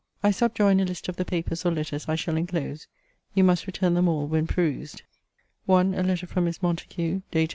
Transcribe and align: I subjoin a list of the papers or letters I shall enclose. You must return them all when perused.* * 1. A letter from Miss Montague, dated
I 0.23 0.31
subjoin 0.31 0.79
a 0.79 0.83
list 0.85 1.09
of 1.09 1.17
the 1.17 1.25
papers 1.25 1.63
or 1.63 1.71
letters 1.71 2.09
I 2.09 2.15
shall 2.15 2.35
enclose. 2.35 2.87
You 3.35 3.43
must 3.43 3.67
return 3.67 3.93
them 3.93 4.07
all 4.07 4.25
when 4.25 4.47
perused.* 4.47 5.03
* 5.37 5.65
1. 5.67 5.93
A 5.93 6.01
letter 6.01 6.25
from 6.25 6.45
Miss 6.45 6.59
Montague, 6.63 7.21
dated 7.29 7.49